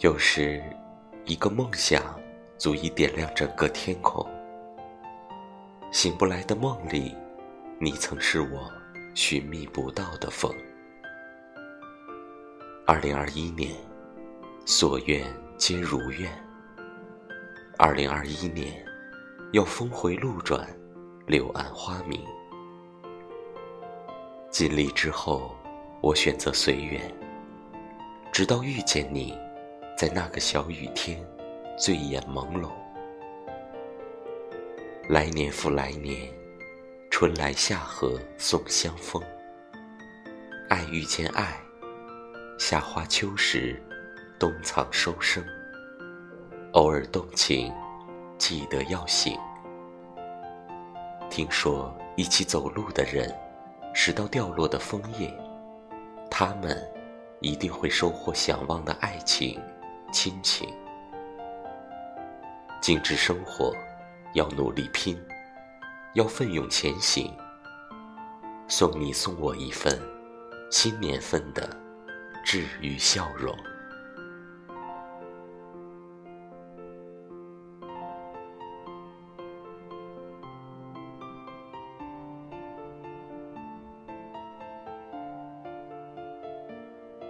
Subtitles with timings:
[0.00, 0.62] 有时，
[1.26, 2.18] 一个梦想
[2.56, 4.26] 足以点亮整个天空。
[5.92, 7.14] 醒不来的梦里，
[7.78, 8.72] 你曾是我
[9.14, 10.50] 寻觅不到的风。
[12.86, 13.74] 二零二一年，
[14.64, 15.22] 所愿
[15.58, 16.32] 皆如愿。
[17.76, 18.82] 二零二一年，
[19.52, 20.66] 要峰回路转，
[21.26, 22.24] 柳暗花明。
[24.50, 25.54] 尽力之后，
[26.00, 27.02] 我选择随缘，
[28.32, 29.38] 直到遇见你。
[30.00, 31.22] 在那个小雨天，
[31.76, 32.70] 醉眼朦胧。
[35.10, 36.26] 来年复来年，
[37.10, 39.22] 春来夏荷送香风。
[40.70, 41.54] 爱遇见爱，
[42.58, 43.78] 夏花秋实，
[44.38, 45.44] 冬藏收声。
[46.72, 47.70] 偶尔动情，
[48.38, 49.38] 记得要醒。
[51.28, 53.30] 听说一起走路的人，
[53.92, 55.30] 拾到掉落的枫叶，
[56.30, 56.90] 他们
[57.40, 59.60] 一定会收获想望的爱情。
[60.12, 60.68] 亲情，
[62.80, 63.72] 精致生活，
[64.34, 65.20] 要努力拼，
[66.14, 67.32] 要奋勇前行。
[68.66, 70.00] 送你送我一份
[70.70, 71.68] 新年份的
[72.44, 73.56] 治愈笑容。